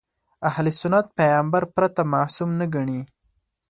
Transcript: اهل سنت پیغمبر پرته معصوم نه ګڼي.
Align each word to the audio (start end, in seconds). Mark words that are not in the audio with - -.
اهل 0.49 0.65
سنت 0.79 1.05
پیغمبر 1.17 1.63
پرته 1.75 2.01
معصوم 2.13 2.49
نه 2.59 2.65
ګڼي. 2.73 3.01